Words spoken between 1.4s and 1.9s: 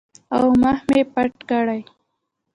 کړي.